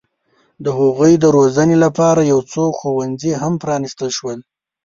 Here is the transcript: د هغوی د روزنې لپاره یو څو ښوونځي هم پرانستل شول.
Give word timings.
د 0.63 0.65
هغوی 0.79 1.13
د 1.19 1.25
روزنې 1.37 1.77
لپاره 1.85 2.21
یو 2.31 2.39
څو 2.51 2.63
ښوونځي 2.77 3.31
هم 3.41 3.53
پرانستل 3.63 4.09
شول. 4.17 4.39